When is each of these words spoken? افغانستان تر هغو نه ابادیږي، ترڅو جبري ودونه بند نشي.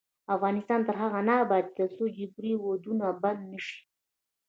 افغانستان 0.35 0.79
تر 0.87 0.95
هغو 1.01 1.19
نه 1.27 1.33
ابادیږي، 1.43 1.75
ترڅو 1.77 2.05
جبري 2.17 2.51
ودونه 2.63 3.05
بند 3.21 3.41
نشي. 3.51 3.79